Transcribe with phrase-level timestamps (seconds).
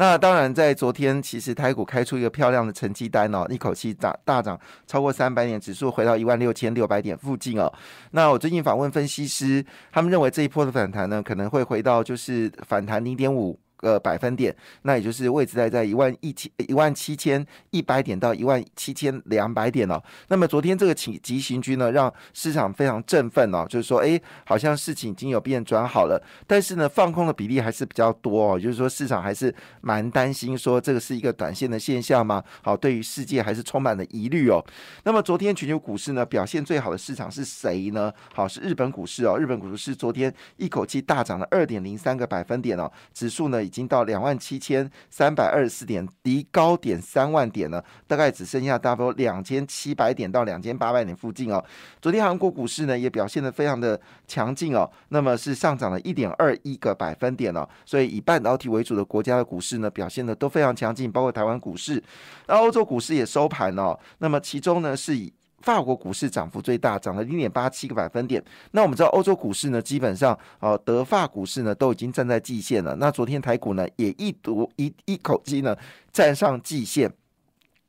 [0.00, 7.70] 那当然，在昨天其实台股开出一个漂亮的成绩单哦，一口气涨大涨超过三百点，指数回到一万六千六百点附近哦。
[8.12, 13.60] 那我最近访问分析师，他们认为这一波的反弹呢，可能会回到就是反弹零点五。
[13.80, 20.00] 个百分点，那也就是位置在在一万一千一万七千一百点到一万七千两百点哦。
[20.28, 26.22] 那么昨天这个急急行军呢，让市场非常振奋哦，就是说，哎，好像事情已经有变转好了。
[26.46, 32.44] 但是呢，放空的比例还是比较多哦，就是说市场还是蛮担心，说这个是一个短线的现象吗？
[32.62, 34.62] 好，对于世界还是充满了疑虑哦。
[35.04, 38.12] 那么昨天全球股市呢，表现最好的市场是谁呢？
[38.34, 39.38] 好，是日本股市哦。
[39.38, 43.69] 日本股市昨天一口气大涨了二点零三个百分点哦，指数呢。
[43.70, 51.64] 已经到两万七千三百二十四点，离高点三万点呢，大概只剩下大概两千七百点到两千八百点附近哦。
[52.02, 57.68] 昨天韩国股市呢也表现的非常的强劲哦，那么是上涨了一点二一个百分点哦。
[57.86, 62.02] 所以以半导体为主的国家的股市呢表现的都非常强劲，包括台湾股市，
[62.48, 63.96] 那欧洲股市也收盘哦。
[64.18, 65.32] 那么其中呢是以
[65.62, 68.42] 法国股市涨幅最大，涨了零点八七个百分点。
[68.72, 72.96] 那我们知道欧洲股市呢，基本上啊，德法股市呢都已经站在季线了。
[72.96, 75.76] 那昨天台股呢也一读一一口气呢
[76.12, 77.12] 站上季线。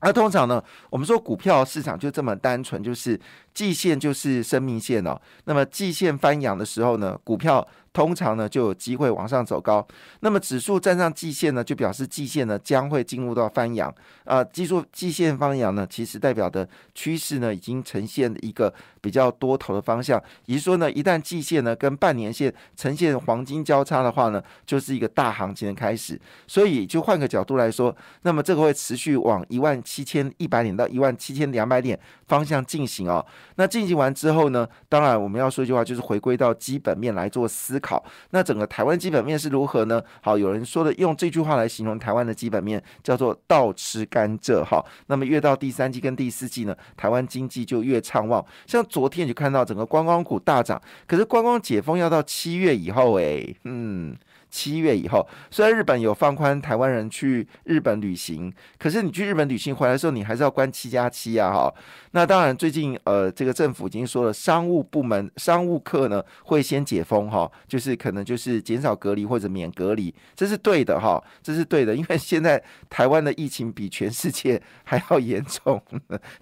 [0.02, 3.20] 那通常呢，我们说股票市场就这么单纯，就是
[3.54, 5.20] 季线就是生命线哦。
[5.46, 7.68] 那么季线翻阳的时候呢，股票。
[7.94, 9.86] 通常呢就有机会往上走高，
[10.22, 14.42] 那么指数站上季线呢，就表示季线呢将会进入到翻阳啊。
[14.42, 20.18] 技术季线翻阳呢，其实代表的趋势呢已经呈现一个比较多头的方向。
[20.46, 26.18] 也就是说呢，一旦季线呢跟半年线呈现黄金交叉的话呢，就是一个大行情的开始。
[26.48, 33.26] 所以就换个角度来说，那么这个会持续往一万七千一百点到一万七千两百点方向进行哦。
[33.56, 37.81] 那进行完之后呢，当然我们要说一句话，就是回归到基本面来做思。
[37.82, 40.02] 考那整个台湾基本面是如何呢？
[40.22, 44.64] 好，有人说的用这句话来形容台湾的基本面，叫做倒吃甘蔗。
[44.64, 48.46] 哈，那么越到第三季跟第四季呢，台湾经济就越畅旺。
[48.66, 54.16] 像昨天就看到整个观光股大涨，可是观光解封要到七月以后，诶，嗯。
[54.52, 61.52] 七月以后，虽然日本有放宽台湾人去日本旅行，可是你去日本旅行回来的时候，你还是要关七加七啊！
[61.52, 61.74] 哈，
[62.12, 75.82] 那当然，最近呃，这个政府已经说了，商务部门商务客呢会先解封哈，就是可能就是减少隔离或者免隔离，这是对的哈，这是对的，因为现在台湾的疫情比全世界还要严重。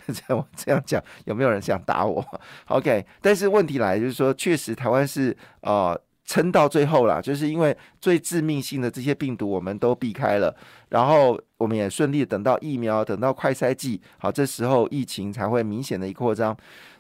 [0.08, 2.26] 这样这样讲，有没有人想打我
[2.68, 6.00] ？OK，但是问题来就是说，确实台湾是呃。
[6.30, 10.56] 撑到最后啦，就是因为最致命性的这些病毒我们都避开了，
[10.90, 16.56] 然后我们也顺利等到疫苗，等到快筛剂，好，这时候疫情才会明显的一扩张。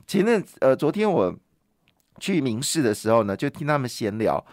[0.08, 1.32] 前阵呃，昨天我
[2.20, 4.44] 去明示的时候呢，就听他们闲聊，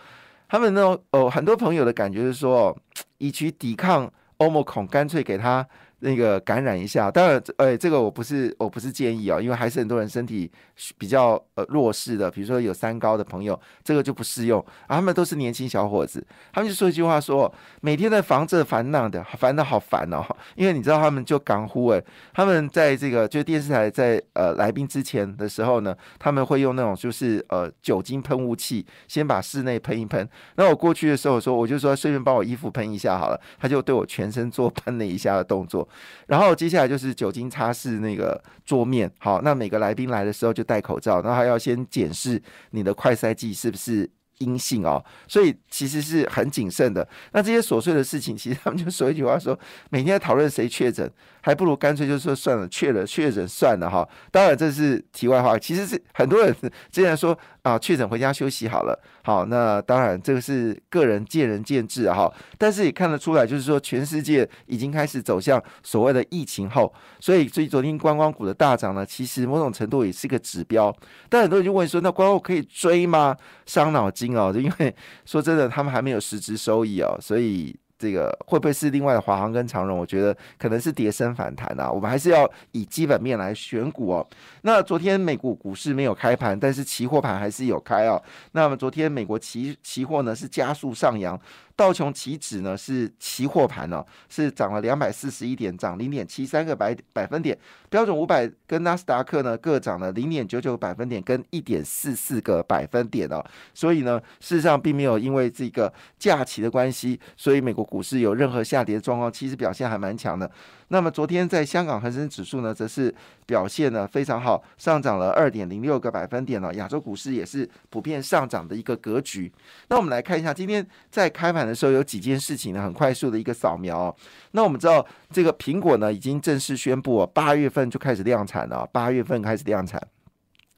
[0.47, 2.79] 他们呢，哦，很多朋友的感觉是说，
[3.17, 5.67] 以去抵抗欧盟孔，干脆给他。
[6.01, 10.51] 那个感染一下，当然，呃，这个我不是我不是建议啊，因为还是很多人身体
[10.99, 14.61] 比较呃弱势的，比如说有三高的朋友，这个就不适用。
[14.87, 20.23] 啊，他们都是年轻小伙子，他们就说一句话说，每天在防这烦恼的，烦恼好烦哦，
[20.55, 22.05] 因为你知道他们就港呼诶，
[22.35, 30.29] 他们在这个就电视台在呃来宾之前的时候呢，他们会用那种就是呃酒精喷雾器，先把室内喷一喷。
[30.57, 35.86] 那我过去的时候说，我就说顺便帮我衣服喷一下好了，他就对我全身做喷了一下的动作。
[36.27, 44.09] 然后接下来就是酒精擦拭那个桌面，好，那每个来宾来的时候就戴口罩，然后还要先检视你的快筛剂是不是
[44.39, 47.07] 阴性哦，所以其实是很谨慎的。
[47.33, 49.59] 那这些琐碎的事情，其实他们就说一句话说，
[49.91, 51.11] 每天讨论谁确诊。
[51.43, 54.05] 还不如干脆就说算了，确了确诊算了哈。
[54.33, 56.53] 当然这是题外话，其实是很多人
[56.91, 58.97] 之前说啊，确诊回家休息好了。
[59.25, 62.33] 好，那当然这个是个人见仁见智哈。
[62.57, 70.95] 但是也看得出来，就是说全世界已经开始走向所谓的疫情后，所以所以昨天观光股的大涨呢，其实某种程度也是个指标。
[71.29, 73.37] 但很多人就问说，那观光可以追吗？
[73.67, 74.95] 伤脑筋哦，就因为
[75.25, 77.77] 说真的，他们还没有实质收益哦，所以。
[77.99, 79.99] 这个会不会是另外的华航跟长荣？
[79.99, 81.91] 我觉得可能是跌升反弹啊。
[81.91, 84.27] 我们还是要以基本面来选股哦。
[84.63, 88.23] 那昨天美股股市没有开盘，但是期货盘还是有开哦。
[88.53, 91.39] 那么昨天美国期期货呢是加速上扬。
[91.77, 97.57] 道琼期指呢是期货盘呢是涨了两百四十一点，涨零点七三个百百分点。
[97.91, 103.45] 标准五百跟纳斯达克呢各涨了零点九九个百分点跟一点四四个百分点哦。
[103.75, 110.51] 所以呢，事实上并没有因为这个假期的关系，所以美国股市有任何下跌的状况，其实表现还蛮强的。
[110.89, 113.13] 那么昨天在香港恒生指数呢，则是
[113.45, 116.73] 表现呢非常好，上涨了二点零六个百分点了。
[116.75, 119.53] 亚洲股市也是普遍上涨的一个格局。
[119.89, 124.15] 那我们来看一下，今天在开盘的时候有几件事情呢，很快速的一个扫描。
[124.53, 130.01] 那我们知道，这个苹果呢已经正式宣布，八月份就开始量产了，八月份开始量产。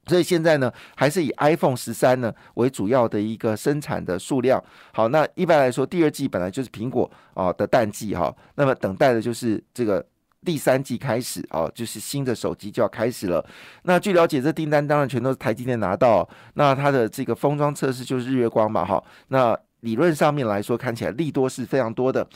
[0.09, 4.61] 所以现在呢，还是以 iPhone 十三呢为主要的一个生产的数量。
[4.91, 10.05] 好，那一般来说，第二季本来就是苹果啊的淡季哈，那么等待的就是这个
[10.43, 13.45] 第三季开始啊，就是新的手机就要开始了。
[13.83, 16.27] 那据了解，这订单当然全都是台积电拿到。
[16.55, 19.03] 那它的这个封装测试就是日月光嘛哈。
[19.27, 22.27] 那理论上面来说，看起来利多是非常多的。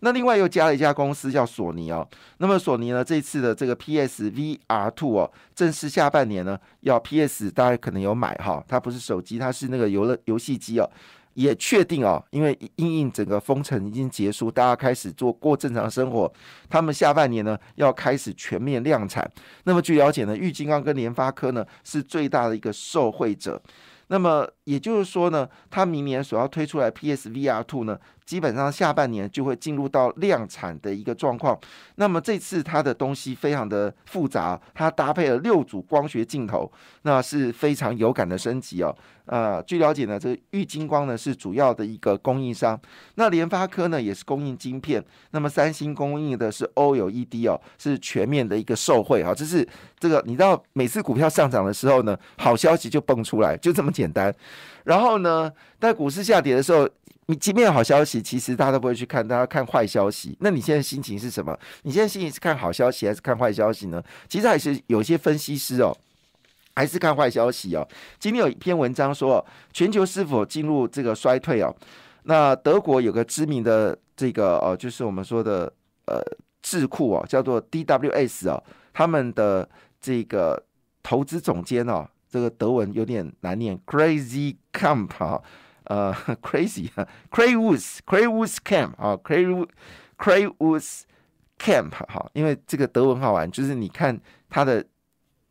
[0.00, 2.06] 那另外又加了一家公司叫索尼哦。
[2.38, 8.64] 那么索尼呢，这次的这个 PSVR Two 哦，正式下半年呢要 PS，大家可能有买哈。
[8.66, 10.90] 它不是手机，它是那个游乐游戏机哦。
[11.34, 16.30] 也确定哦，因为因应整个封城已经结束，大家开始做过正常生活。
[16.68, 19.26] 他们下半年呢要开始全面量产。
[19.64, 23.58] 那么据了解呢，玉金刚跟联发科呢是最大的一个受惠者。
[24.12, 31.58] 那么也就是说呢，它明年所要推出来 PSVR Two 呢，基本上下半年就会进入到量产的一个状况。
[31.96, 36.70] 那么这次它的东西非常的复杂，它搭配了六组光学镜头，
[37.02, 38.94] 那是非常有感的升级哦。
[39.24, 42.78] 呃，据了解呢，这个玉金光呢是主要的一个供应商，
[43.14, 49.32] 那联发科呢也是供应晶片，那么三星供应的是 OLED 哦，是全面的一个受惠哈。
[49.32, 49.66] 这是
[50.00, 54.34] 这个你知道，每次股票上涨的时候呢，好消息就蹦出来，就这么简单。
[54.82, 56.88] 然后呢，在股市下跌的时候，
[57.26, 60.36] 你即便有好消息，其实大家都不会去看，大家看坏消息。
[60.40, 61.56] 那你现在心情是什么？
[61.82, 64.02] 你现在心情是看好消息还是看坏消息呢？
[64.28, 65.96] 其实还是有些分析师哦。
[66.74, 67.86] 还是看坏消息哦。
[68.18, 71.76] 今天有一篇文章说，全球是否进入这个衰退哦？
[72.22, 75.70] 那德国有个知名的这个呃，就是我们说的
[76.06, 76.18] 呃
[76.62, 78.64] 智库哦，叫做 DWS 哦，
[78.94, 79.68] 他们的
[80.00, 80.64] 这个
[81.02, 85.42] 投资总监哦，这个德文有点难念，Crazy Camp 哈，
[85.84, 91.02] 呃， Crazy，Craywoods，Craywoods Camp 啊，Cray，Craywoods
[91.58, 94.84] Camp 哈，因为这个德文好玩，就是你看它的。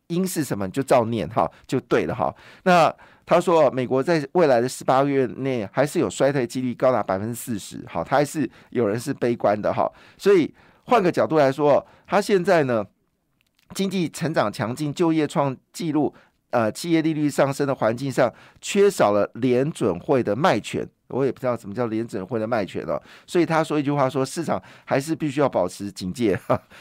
[0.08, 2.34] 音是什么就照念哈，就对了哈。
[2.64, 2.94] 那
[3.24, 9.90] 他说，美国在未来的十八个月内还是有衰退几率高达百分之四十，好，他还是有人是悲观的哈。
[10.18, 10.54] 所以
[10.84, 12.84] 换个角度来说，他现在呢，
[13.74, 16.14] 经济成长强劲，就业创纪录，
[16.52, 20.86] 呃，企业利率上升的环境上，缺少了联准会的卖权。
[21.08, 26.38] 我也不知道什么叫联准会的卖权了，所以他说一句话说，市场还是必须要保持警戒。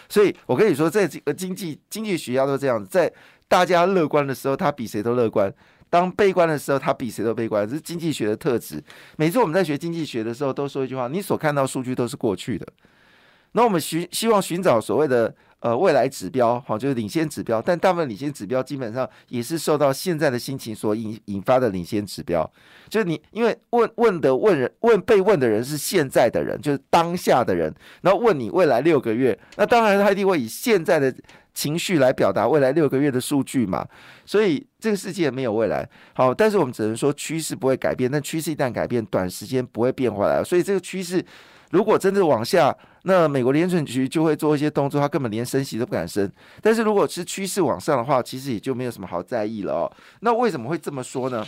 [0.07, 3.11] 所以我跟你说，在这个经济经济学家都这样子，在
[3.47, 5.49] 大家乐观的时候，他比谁都乐观；
[5.89, 7.67] 当悲观的时候，他比谁都悲观。
[7.67, 8.81] 这是经济学的特质。
[9.17, 12.65] 每次我们在学经济学的时候，都说一句话：你所看到数据都是过去的。
[13.53, 15.33] 那我们寻希望寻找所谓的。
[15.61, 22.51] 呃，未来指标好，就是领先指标，但大部分领先指标基本上也是受到现在的心情所引引发的领先指标。
[22.89, 27.71] 就是你因为问问的问人问被问的人是现在的人，就是当下的人，
[28.01, 31.13] 然后问你未来六个月，那当然他一定会以现在的
[31.53, 33.87] 情绪来表达未来六个月的数据嘛。
[34.25, 40.43] 所以这个世界没有未来，好，但是我们只能说趋势不会改变，但趋势一旦改变，短时间不会变回来。
[40.43, 41.23] 所以这个趋势。
[41.71, 46.31] 如果真的往下，那美国联准局就会做一些动作，他根本连升息都不敢升。
[46.61, 49.91] 但是如果是趋势往上的话，其实也就没有什么好在意了哦。
[50.19, 51.45] 那为什么会这么说呢？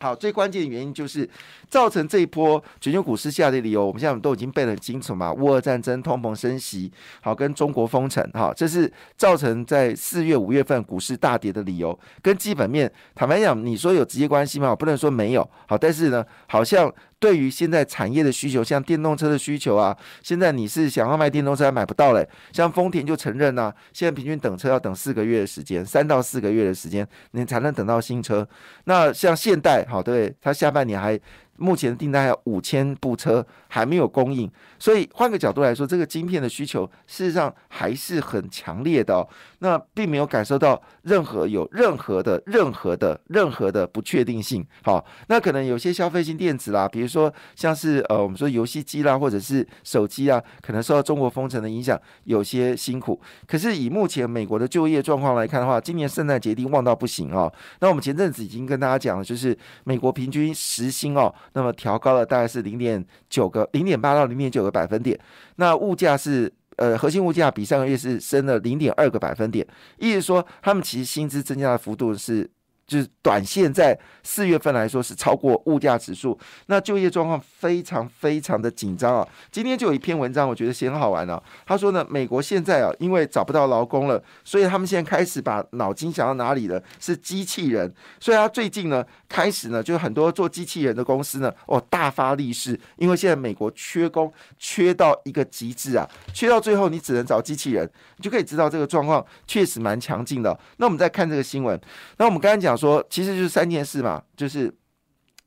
[0.00, 1.28] 好，最关键的原因就是
[1.68, 5.32] 造成这一波全球股市下跌理由，我们现在都已经背得很清楚嘛。
[5.32, 11.96] 乌俄战争、通膨升息，好，跟中国封城，哈，这是造成在四月、五月份股市大跌的理由。
[12.20, 14.70] 跟基本面，坦白讲，你说有直接关系吗？
[14.70, 15.48] 我不能说没有。
[15.68, 16.92] 好，但是呢，好像。
[17.22, 22.28] 对于现在产业的需求，像电动车的需求啊，现在你是想要卖电动车还买不到嘞。
[22.52, 28.46] 像丰田就承认呐，现在平均等车要等四个月的时间，三到四个月的时间，你才能等到新车。
[28.86, 31.18] 那像现代，好对，它下半年还。
[31.62, 39.26] 目前的订单还有五千部车还没有供应，所以换个角度来说，这个晶片的需求事实上还是很强烈的。
[39.60, 44.66] 那并没有感受到任何有任何的任何的任何的不确定性。
[44.82, 53.20] 好，那可能有些消费性电子啦，比如说像是呃我们说游戏机啦，或者是手机啊，可能受到中国封城的影响，有些辛苦。
[53.46, 57.48] 可是以目前美国的就业状况来看的话，今年圣诞节一定旺到不行啊。
[57.78, 61.32] 那我们前阵子已经跟大家讲了，就是美国平均时薪哦。
[61.54, 65.18] 那么调高了大概是零点九个、零点八到零点九个百分点。
[65.56, 69.66] 那物价是呃核心物价比上个月是升了零点二个百分点，
[69.98, 72.50] 意思说他们其实薪资增加的幅度是。
[72.86, 79.26] 就是短线在四月份来说是超过物价指数，那就业状况非常非常的紧张啊。
[79.50, 81.42] 今天就有一篇文章，我觉得写很好玩啊。
[81.64, 86.82] 他说呢，美国现在啊，因为找不到劳工了，所以他们现在开始把脑筋想到哪里了？
[87.00, 87.92] 是机器人。
[88.20, 100.58] 所以他最近呢，开始呢，就很多做机器人的公司呢，哦，大发利市，因为现在美国缺工，缺到一个极致啊，缺到最后你只能找机器人，你就可以知道这个状况确实蛮强劲的。
[100.76, 101.80] 那我们再看这个新闻，
[102.18, 102.71] 那我们刚刚讲。
[102.76, 104.72] 说其实就是三件事嘛，就是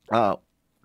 [0.08, 0.36] 啊，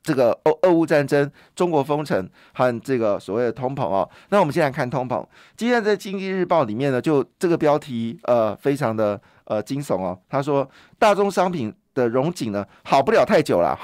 [0.02, 4.09] 这个欧俄乌战争、中国封城和这个所谓的通膨哦。
[4.30, 10.18] 那我们先来看通膨，今天在《经济日报》里面呢，就这个标题呃，非常的呃惊悚哦。
[10.28, 10.68] 他说
[10.99, 13.78] 大宗商品的融景呢，好不了太久了。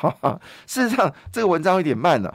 [0.67, 2.35] 事实上，这个文章有点慢了。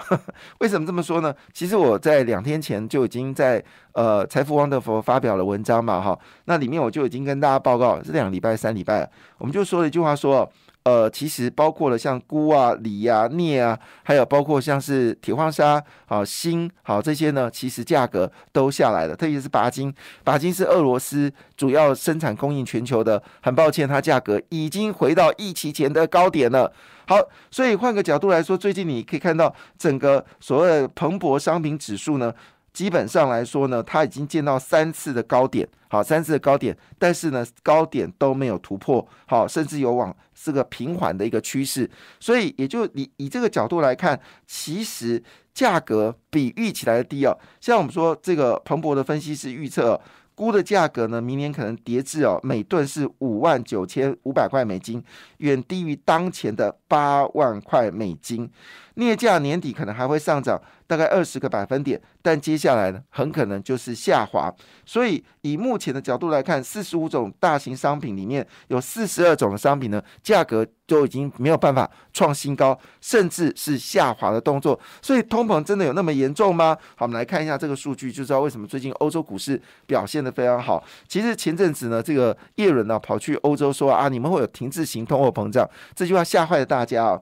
[0.60, 1.34] 为什么这么说呢？
[1.52, 9.10] 其实我在两天前就已经在呃财富王德福发表了文章嘛，哈，那里面我就已经跟大家报告，这两礼拜、三礼拜，
[9.40, 10.48] 我们就说了一句话说。
[10.84, 19.16] 呃，其实包括了像钴啊、锂啊、镍啊，还有包括像是铁矿砂、好锌、好这些呢，其实价格都下来了。
[19.16, 19.94] 特别是钯金，
[20.26, 23.22] 钯金是俄罗斯主要生产供应全球的。
[23.42, 26.74] 很抱歉，它价格已经回到疫情前的高点了。
[27.08, 27.18] 好，
[27.52, 32.34] 所以换个角度来说，最近你可以看到整个所谓的蓬勃商品指数呢。
[32.74, 45.22] 基本上来说呢，它已经见到三次的高点，好，三次的高点，但是呢，高点都没有突破，好，甚至有往这个平缓的一个趋势，所以也就以以这个角度来看，其实
[45.54, 47.38] 价格比预期来的低哦。
[47.60, 50.00] 像我们说这个彭博的分析师预测。
[50.34, 55.04] 估的价格呢，明年可能跌至哦每吨是五万九千五百块美金，
[55.38, 58.50] 远低于当前的八万块美金。
[58.96, 64.54] 镍价年底可能还会上涨大概二十个百分点，但接下来呢，很可能就是下滑。
[64.86, 74.78] 所以以目前的角度来看，四十五种大型商品里面有四十二种的商品呢，价格都已经没有办法创新高，甚至是下滑的动作。
[75.02, 76.78] 所以通膨真的有那么严重吗？
[76.96, 80.84] 好，我们来看一下这个数据，就知道为什么最近欧洲股市表现的非常好。
[81.08, 87.22] 其实前阵子呢，这个叶伦呢跑去欧洲说啊，你们会有停滞型通货膨胀，这句话吓坏了大家啊。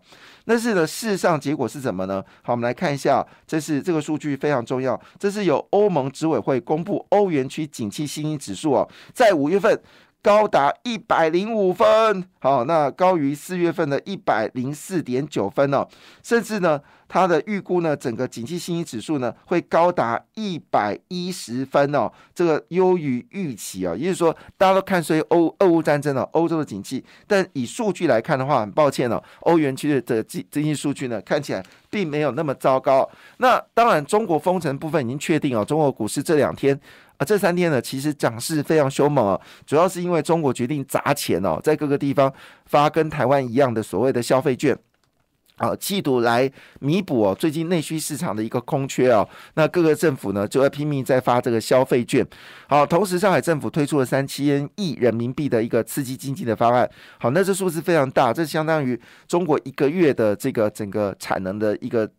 [0.49, 2.25] 但是呢，事实上结果是什么呢？
[2.41, 9.79] 好，我们来看一下，这是这个数据非常重要，这是由欧盟执委会公布欧元区景气信心指数哦，在五月份。
[10.21, 15.87] 高达一百零五分，好，那高于四月份的一百零四点九分哦，
[16.21, 33.09] 甚至呢，它的预估呢，整个景气信心指数呢，会高达一百一十分哦，这个优于预期啊，也就是说，大家都看衰欧俄乌战争了，欧洲的景气，但以数据来看的话，很抱歉哦，欧元区的经经济数据呢，看起来并没有那么糟糕。
[33.37, 36.77] 那当然，中国封城部分已经确定哦，中国股市这两天。
[37.19, 42.33] 啊，这三天呢，其实涨势非常凶猛啊，主要是因为中国决定砸钱哦，在各个地方
[42.65, 44.73] 发跟台湾一样的所谓的消费券，
[45.57, 46.49] 啊，企图来
[46.79, 49.27] 弥补哦最近内需市场的一个空缺哦。
[49.55, 52.25] 那各个政府呢，就要拼命在发这个消费券。
[52.69, 56.89] 好，同时上海政府推出了三千亿人民币的一个刺激经济的方案。
[57.19, 58.97] 好，那这数字非常大，这相当于
[59.27, 62.09] 中国一个月的这个整个产能的一个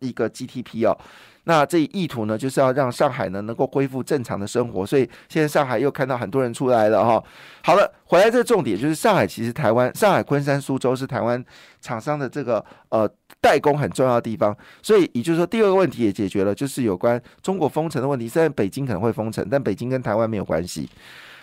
[0.00, 0.98] 一个 GDP 哦。
[1.44, 7.22] 那这意图呢，就是要让上海呢能够恢复正常的生活，所以现在上海又看到很多人出来了哈。
[7.64, 11.44] 好了，回来这个重点就是上海，其实台湾上海、昆山、苏州是台湾
[11.80, 13.08] 厂商的这个呃
[13.40, 18.28] 代工很重要的地方，所以也就是说第二个问题也解决了，就是有关中国封城的问题。
[18.28, 20.88] 虽然北京可能会封城，但北京跟台湾没有关系。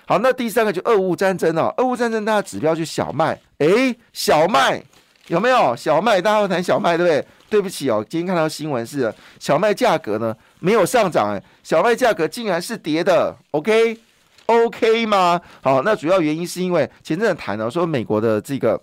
[0.07, 4.81] 好，那第三个就俄乌战争哦，俄乌战争大家指标就小麦，诶，小麦
[5.29, 6.21] 有没有小麦？
[6.21, 7.27] 大家会谈小麦对不对？
[7.49, 15.39] 对不起哦，今天看到新闻是小麦价格呢没有上涨，哎，小麦价格竟然是跌的，OK，OK 吗？
[15.61, 18.79] 好，那主要原因是因为前阵子谈了说美国的这个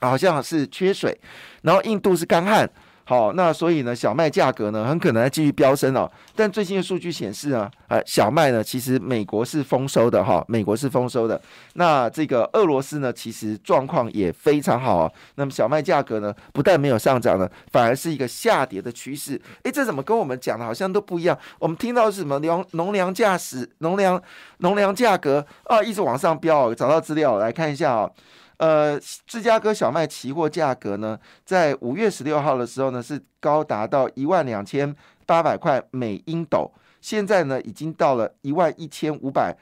[0.00, 1.18] 好像是缺水，
[1.62, 2.68] 然后印度是干旱。
[3.08, 6.10] 好，那所以呢，小麦价格呢，很可能继续飙升哦。
[6.36, 11.40] 但最新的数据显示呢，呃，小麦呢，其实美国是丰收的哈，美国是丰收的。
[11.72, 15.10] 那这个俄罗斯呢，其实状况也非常好啊。
[15.36, 19.40] 那么小麦价格呢，不但没有上涨呢，反而是一个下跌的趋势。
[19.62, 21.38] 诶，这怎么跟我们讲的好像都不一样？
[21.58, 24.22] 我们听到是什么粮农粮价史农粮
[24.58, 26.74] 农粮价格啊，一直往上飙哦。
[26.74, 28.10] 找到资料来看一下啊。
[28.58, 34.94] 呃，芝加哥小麦期货价格呢，在五月十六号的时候呢，是高达到一万两千
[35.26, 39.56] 八百块每英斗，现在呢，已经到了一万一千五百，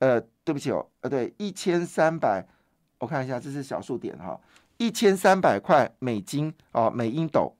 [0.00, 2.44] 呃，对不起哦，呃，对，一千三百，
[2.98, 4.38] 我看一下，这是小数点哈，
[4.76, 7.54] 一千三百块美金哦，每英斗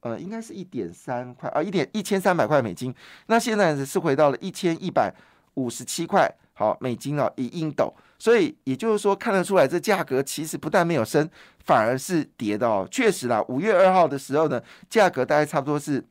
[0.00, 2.94] 呃，应该是一点三块啊，一点一千三百块美金。
[3.26, 5.12] 那现在是回到了一千一百
[5.54, 7.94] 五十七块好美金啊，一英斗。
[8.18, 11.30] 所以也就是说，看得出来这价格其实不但没有升，
[11.64, 12.86] 反而是跌的哦。
[12.90, 14.60] 确实啦，五月二号的时候呢，
[14.90, 16.04] 价格大概差不多是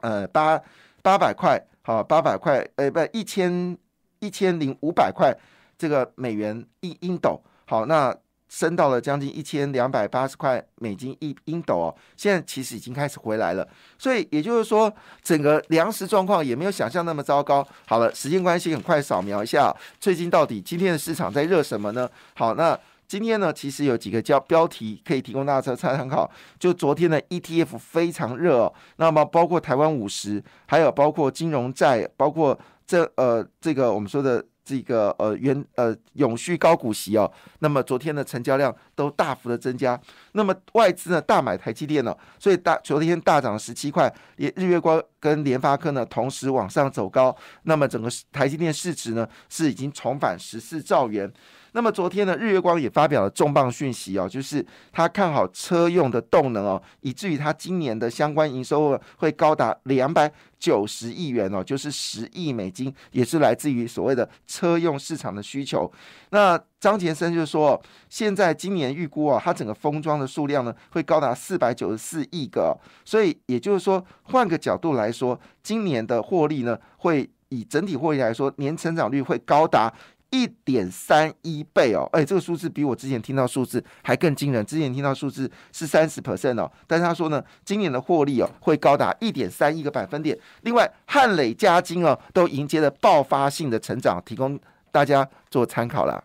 [0.00, 0.62] 呃八
[1.02, 3.76] 八百块，好八百块，呃不一千
[4.20, 5.36] 一千零五百块
[5.76, 7.42] 这个美元一英斗。
[7.66, 8.16] 好，那。
[8.54, 13.68] 升到了将近一千两百八十块美金一英斗哦，现在其实已经开始回来了，
[13.98, 14.92] 所以也就是说，
[15.24, 17.66] 整个粮食状况也没有想象那么糟糕。
[17.84, 22.08] 好了，时间关系，很快扫描一下最近到底今天的市场在热什么呢？
[22.34, 32.56] 好，那今天呢，其实有几个叫标题可以提供大家参参考，就昨天的 ETF 非常热哦，那么包括台湾五十，还有包括金融债，包括
[32.86, 34.44] 这呃这个我们说的。
[34.64, 40.00] 这个呃原呃永续高股息哦，那么昨天的成交量都大幅的增加，
[40.32, 51.30] 那么外资呢大买台积电了，所以大昨天大涨十七块，也日月光跟联发科呢同时往上走高，那么整个台积电市值呢是已经重返十四兆元。
[51.76, 65.90] 那么昨天呢，日月光也发表了重磅讯息哦，就是他看好车用的动能哦，以至于他今年的相关营收会高达两百九十亿元哦，就是十亿美金，也是来自于所谓的车用市场的需求。
[66.30, 79.92] 那张杰生就说，现在今年预估啊，它整个封装的数量呢会高达四百九十四亿个，所以也就是说，换个角度来说，今年的获利呢，会以整体获利来说，年成长率会高达。
[80.34, 84.66] 一点三一倍哦，哎，这个数字比我之前听到数字还更惊人。
[84.66, 90.36] 之前听到数字是三十 percent 哦，但是他说呢，今年的获利哦会高达一点三一个百分点。
[90.62, 94.58] 另外，汉磊、加金哦都迎接了爆发性的成长，提供
[94.90, 96.24] 大家做参考了。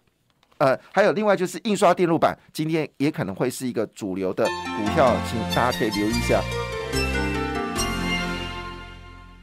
[0.58, 6.42] 呃，还有另外就是印刷电路板，今天也可能会是一个主流的股票，请大家可以留意一下。